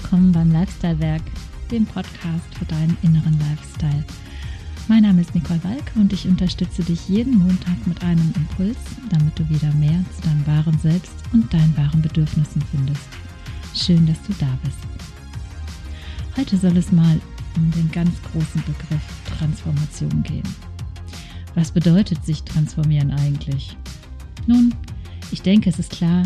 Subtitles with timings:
[0.00, 1.22] willkommen beim Lifestyle Werk,
[1.72, 4.04] dem Podcast für deinen inneren Lifestyle.
[4.86, 8.78] Mein Name ist Nicole Walk und ich unterstütze dich jeden Montag mit einem Impuls,
[9.10, 13.08] damit du wieder mehr zu deinem wahren Selbst und deinen wahren Bedürfnissen findest.
[13.74, 14.78] Schön, dass du da bist.
[16.36, 17.20] Heute soll es mal
[17.56, 19.02] um den ganz großen Begriff
[19.36, 20.48] Transformation gehen.
[21.56, 23.76] Was bedeutet sich transformieren eigentlich?
[24.46, 24.72] Nun,
[25.32, 26.22] ich denke, es ist klar,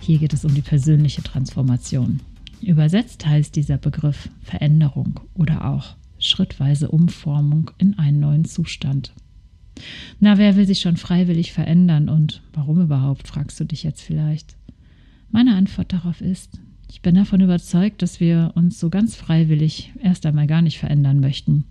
[0.00, 2.18] hier geht es um die persönliche Transformation.
[2.62, 9.14] Übersetzt heißt dieser Begriff Veränderung oder auch schrittweise Umformung in einen neuen Zustand.
[10.18, 14.56] Na, wer will sich schon freiwillig verändern und warum überhaupt, fragst du dich jetzt vielleicht.
[15.30, 16.60] Meine Antwort darauf ist,
[16.90, 21.20] ich bin davon überzeugt, dass wir uns so ganz freiwillig erst einmal gar nicht verändern
[21.20, 21.64] möchten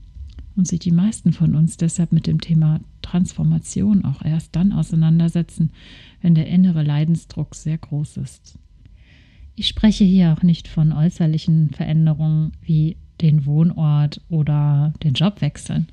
[0.56, 5.72] und sich die meisten von uns deshalb mit dem Thema Transformation auch erst dann auseinandersetzen,
[6.22, 8.58] wenn der innere Leidensdruck sehr groß ist.
[9.60, 15.88] Ich spreche hier auch nicht von äußerlichen Veränderungen wie den Wohnort oder den Job wechseln.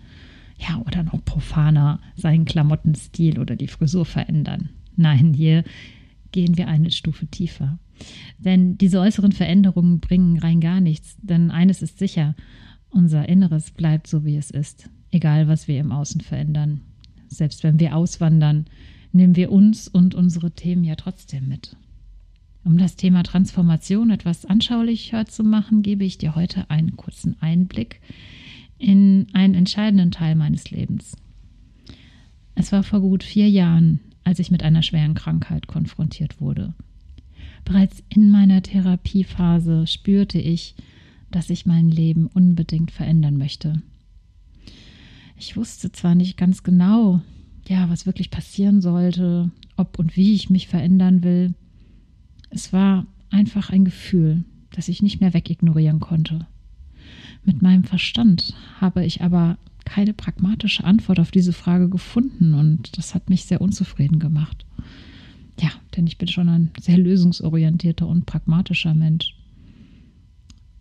[0.57, 4.69] Ja, oder noch profaner seinen Klamottenstil oder die Frisur verändern.
[4.95, 5.65] Nein, hier
[6.31, 7.81] gehen wir eine Stufe tiefer.
[8.39, 11.17] Denn diese äußeren Veränderungen bringen rein gar nichts.
[11.21, 12.37] Denn eines ist sicher,
[12.91, 16.83] unser Inneres bleibt so, wie es ist, egal was wir im Außen verändern.
[17.27, 18.67] Selbst wenn wir auswandern,
[19.11, 21.77] nehmen wir uns und unsere Themen ja trotzdem mit.
[22.67, 28.01] Um das Thema Transformation etwas anschaulicher zu machen, gebe ich dir heute einen kurzen Einblick
[28.77, 31.17] in einen entscheidenden Teil meines Lebens.
[32.57, 36.75] Es war vor gut vier Jahren, als ich mit einer schweren Krankheit konfrontiert wurde.
[37.65, 40.75] Bereits in meiner Therapiephase spürte ich,
[41.31, 43.81] dass ich mein Leben unbedingt verändern möchte.
[45.37, 47.21] Ich wusste zwar nicht ganz genau,
[47.69, 51.55] ja, was wirklich passieren sollte, ob und wie ich mich verändern will,
[52.51, 56.47] es war einfach ein Gefühl, das ich nicht mehr wegignorieren konnte.
[57.45, 63.15] Mit meinem Verstand habe ich aber keine pragmatische Antwort auf diese Frage gefunden und das
[63.15, 64.67] hat mich sehr unzufrieden gemacht.
[65.61, 69.35] Ja, denn ich bin schon ein sehr lösungsorientierter und pragmatischer Mensch.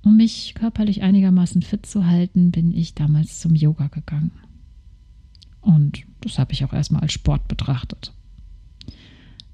[0.01, 4.31] Um mich körperlich einigermaßen fit zu halten, bin ich damals zum Yoga gegangen.
[5.61, 8.13] Und das habe ich auch erstmal als Sport betrachtet.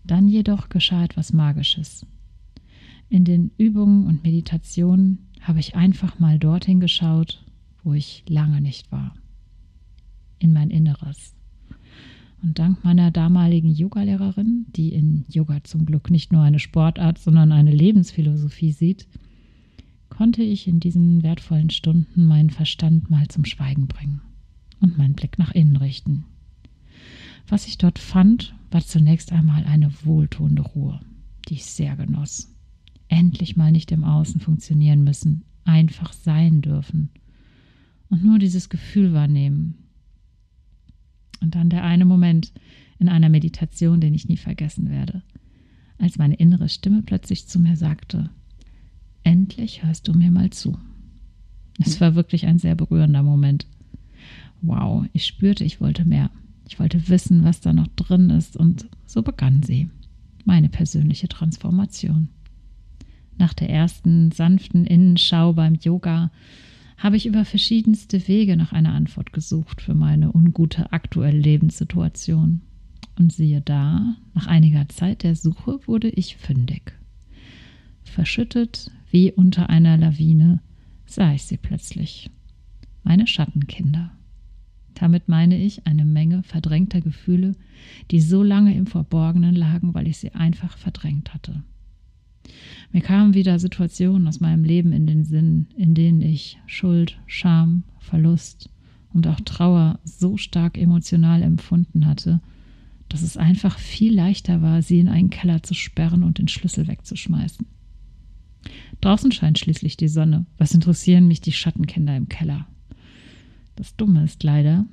[0.03, 2.05] Dann jedoch geschah etwas Magisches.
[3.09, 7.43] In den Übungen und Meditationen habe ich einfach mal dorthin geschaut,
[7.83, 9.15] wo ich lange nicht war.
[10.39, 11.35] In mein Inneres.
[12.41, 17.51] Und dank meiner damaligen Yogalehrerin, die in Yoga zum Glück nicht nur eine Sportart, sondern
[17.51, 19.07] eine Lebensphilosophie sieht,
[20.09, 24.21] konnte ich in diesen wertvollen Stunden meinen Verstand mal zum Schweigen bringen
[24.79, 26.25] und meinen Blick nach innen richten.
[27.47, 30.99] Was ich dort fand, war zunächst einmal eine wohltuende Ruhe,
[31.47, 32.53] die ich sehr genoss.
[33.07, 37.09] Endlich mal nicht im Außen funktionieren müssen, einfach sein dürfen
[38.09, 39.75] und nur dieses Gefühl wahrnehmen.
[41.41, 42.53] Und dann der eine Moment
[42.99, 45.23] in einer Meditation, den ich nie vergessen werde,
[45.97, 48.29] als meine innere Stimme plötzlich zu mir sagte,
[49.23, 50.77] endlich hörst du mir mal zu.
[51.79, 53.65] Es war wirklich ein sehr berührender Moment.
[54.61, 56.29] Wow, ich spürte, ich wollte mehr.
[56.71, 59.89] Ich wollte wissen, was da noch drin ist, und so begann sie,
[60.45, 62.29] meine persönliche Transformation.
[63.37, 66.31] Nach der ersten sanften Innenschau beim Yoga
[66.97, 72.61] habe ich über verschiedenste Wege nach einer Antwort gesucht für meine ungute aktuelle Lebenssituation.
[73.19, 76.93] Und siehe da, nach einiger Zeit der Suche wurde ich fündig.
[78.05, 80.61] Verschüttet wie unter einer Lawine
[81.05, 82.31] sah ich sie plötzlich.
[83.03, 84.11] Meine Schattenkinder.
[85.01, 87.55] Damit meine ich eine Menge verdrängter Gefühle,
[88.11, 91.63] die so lange im Verborgenen lagen, weil ich sie einfach verdrängt hatte.
[92.91, 97.83] Mir kamen wieder Situationen aus meinem Leben in den Sinn, in denen ich Schuld, Scham,
[97.97, 98.69] Verlust
[99.11, 102.39] und auch Trauer so stark emotional empfunden hatte,
[103.09, 106.87] dass es einfach viel leichter war, sie in einen Keller zu sperren und den Schlüssel
[106.87, 107.65] wegzuschmeißen.
[109.01, 110.45] Draußen scheint schließlich die Sonne.
[110.59, 112.67] Was interessieren mich die Schattenkinder im Keller?
[113.75, 114.85] Das Dumme ist leider,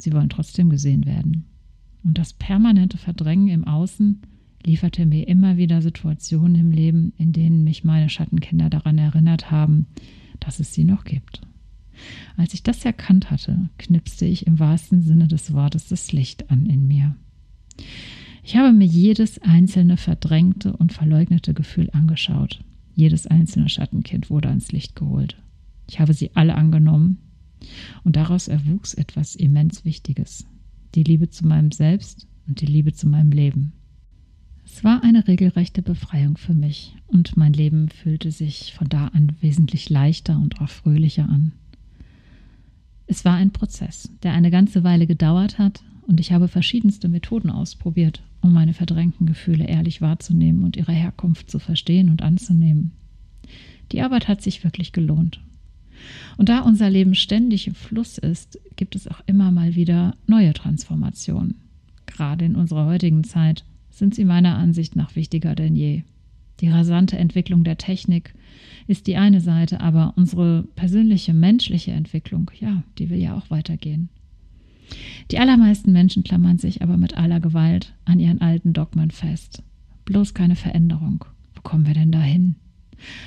[0.00, 1.44] sie wollen trotzdem gesehen werden.
[2.04, 4.20] Und das permanente Verdrängen im Außen
[4.64, 9.86] lieferte mir immer wieder Situationen im Leben, in denen mich meine Schattenkinder daran erinnert haben,
[10.40, 11.40] dass es sie noch gibt.
[12.36, 16.66] Als ich das erkannt hatte, knipste ich im wahrsten Sinne des Wortes das Licht an
[16.66, 17.16] in mir.
[18.44, 22.60] Ich habe mir jedes einzelne verdrängte und verleugnete Gefühl angeschaut.
[22.94, 25.36] Jedes einzelne Schattenkind wurde ans Licht geholt.
[25.88, 27.18] Ich habe sie alle angenommen
[28.04, 30.46] und daraus erwuchs etwas immens Wichtiges.
[30.94, 33.72] Die Liebe zu meinem Selbst und die Liebe zu meinem Leben.
[34.64, 39.32] Es war eine regelrechte Befreiung für mich und mein Leben fühlte sich von da an
[39.40, 41.52] wesentlich leichter und auch fröhlicher an.
[43.06, 47.50] Es war ein Prozess, der eine ganze Weile gedauert hat und ich habe verschiedenste Methoden
[47.50, 52.92] ausprobiert, um meine verdrängten Gefühle ehrlich wahrzunehmen und ihre Herkunft zu verstehen und anzunehmen.
[53.92, 55.40] Die Arbeit hat sich wirklich gelohnt.
[56.36, 60.52] Und da unser Leben ständig im Fluss ist, gibt es auch immer mal wieder neue
[60.52, 61.56] Transformationen.
[62.06, 66.02] Gerade in unserer heutigen Zeit sind sie meiner Ansicht nach wichtiger denn je.
[66.60, 68.34] Die rasante Entwicklung der Technik
[68.86, 74.08] ist die eine Seite, aber unsere persönliche menschliche Entwicklung, ja, die will ja auch weitergehen.
[75.30, 79.62] Die allermeisten Menschen klammern sich aber mit aller Gewalt an ihren alten Dogmen fest.
[80.06, 81.24] Bloß keine Veränderung.
[81.54, 82.56] Wo kommen wir denn dahin?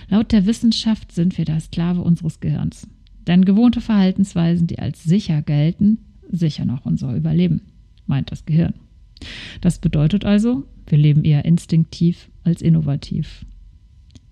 [0.09, 2.87] Laut der Wissenschaft sind wir der Sklave unseres Gehirns.
[3.27, 7.61] Denn gewohnte Verhaltensweisen, die als sicher gelten, sichern auch unser Überleben,
[8.07, 8.73] meint das Gehirn.
[9.61, 13.45] Das bedeutet also, wir leben eher instinktiv als innovativ.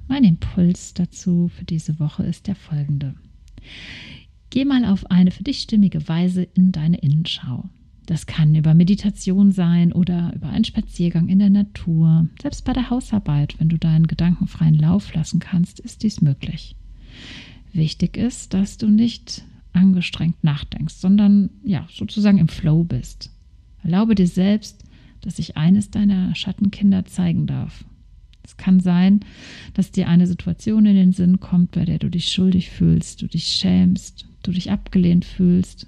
[0.08, 3.14] Mein Impuls dazu für diese Woche ist der folgende.
[4.50, 7.70] Geh mal auf eine für dich stimmige Weise in deine Innenschau.
[8.10, 12.26] Das kann über Meditation sein oder über einen Spaziergang in der Natur.
[12.42, 16.76] Selbst bei der Hausarbeit, wenn du deinen gedankenfreien Lauf lassen kannst, ist dies möglich.
[17.72, 23.30] Wichtig ist, dass du nicht angestrengt nachdenkst, sondern ja, sozusagen im Flow bist.
[23.84, 24.86] Erlaube dir selbst,
[25.22, 27.86] dass sich eines deiner Schattenkinder zeigen darf.
[28.42, 29.20] Es kann sein,
[29.76, 33.28] dass dir eine Situation in den Sinn kommt, bei der du dich schuldig fühlst, du
[33.28, 35.86] dich schämst, du dich abgelehnt fühlst.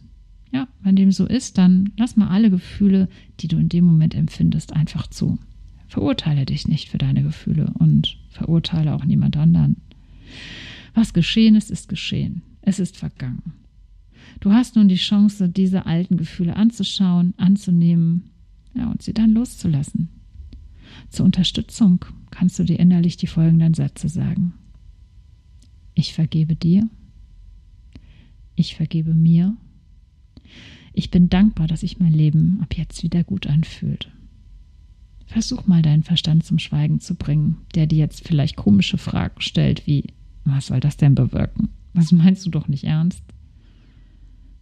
[0.51, 3.07] Ja, wenn dem so ist, dann lass mal alle Gefühle,
[3.39, 5.39] die du in dem Moment empfindest, einfach zu.
[5.87, 9.77] Verurteile dich nicht für deine Gefühle und verurteile auch niemand anderen.
[10.93, 12.41] Was geschehen ist, ist geschehen.
[12.61, 13.53] Es ist vergangen.
[14.39, 18.31] Du hast nun die Chance, diese alten Gefühle anzuschauen, anzunehmen
[18.73, 20.09] ja, und sie dann loszulassen.
[21.09, 24.53] Zur Unterstützung kannst du dir innerlich die folgenden Sätze sagen.
[25.93, 26.89] Ich vergebe dir.
[28.55, 29.55] Ich vergebe mir.
[30.93, 34.11] Ich bin dankbar, dass sich mein Leben ab jetzt wieder gut anfühlt.
[35.25, 39.87] Versuch mal deinen Verstand zum Schweigen zu bringen, der dir jetzt vielleicht komische Fragen stellt,
[39.87, 40.05] wie
[40.43, 41.69] was soll das denn bewirken?
[41.93, 43.23] Das meinst du doch nicht ernst?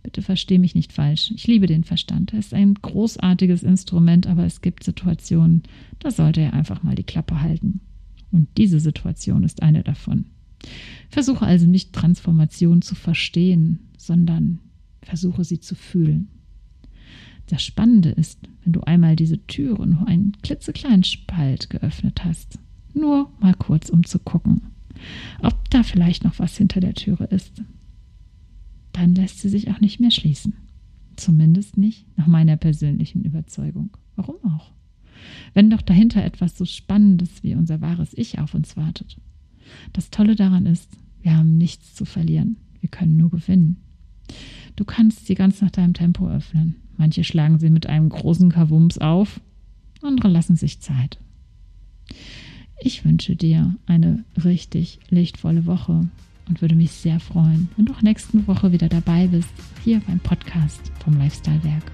[0.03, 1.31] Bitte versteh mich nicht falsch.
[1.35, 2.33] Ich liebe den Verstand.
[2.33, 5.63] Er ist ein großartiges Instrument, aber es gibt Situationen,
[5.99, 7.81] da sollte er einfach mal die Klappe halten.
[8.31, 10.25] Und diese Situation ist eine davon.
[11.09, 14.59] Versuche also nicht Transformation zu verstehen, sondern
[15.01, 16.29] versuche sie zu fühlen.
[17.47, 22.59] Das Spannende ist, wenn du einmal diese Türe nur einen klitzekleinen Spalt geöffnet hast,
[22.93, 24.61] nur mal kurz um zu gucken,
[25.41, 27.63] ob da vielleicht noch was hinter der Türe ist,
[28.91, 30.53] dann lässt sie sich auch nicht mehr schließen.
[31.15, 33.89] Zumindest nicht nach meiner persönlichen Überzeugung.
[34.15, 34.71] Warum auch?
[35.53, 39.17] Wenn doch dahinter etwas so Spannendes wie unser wahres Ich auf uns wartet.
[39.93, 40.89] Das Tolle daran ist,
[41.21, 42.57] wir haben nichts zu verlieren.
[42.79, 43.77] Wir können nur gewinnen.
[44.79, 46.75] Du kannst sie ganz nach deinem Tempo öffnen.
[46.95, 49.41] Manche schlagen sie mit einem großen Kavums auf,
[50.01, 51.19] andere lassen sich Zeit.
[52.79, 56.07] Ich wünsche dir eine richtig lichtvolle Woche
[56.47, 59.49] und würde mich sehr freuen, wenn du auch nächste Woche wieder dabei bist,
[59.83, 61.91] hier beim Podcast vom Lifestyle Werk.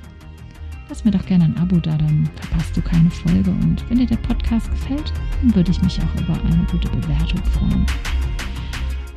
[0.88, 3.50] Lass mir doch gerne ein Abo da, dann verpasst du keine Folge.
[3.50, 7.44] Und wenn dir der Podcast gefällt, dann würde ich mich auch über eine gute Bewertung
[7.46, 7.86] freuen.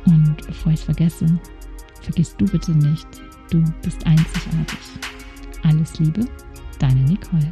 [0.05, 1.39] Und bevor ich es vergesse,
[2.01, 3.07] vergiss du bitte nicht,
[3.49, 4.79] du bist einzigartig.
[5.63, 6.25] Alles Liebe,
[6.79, 7.51] deine Nicole.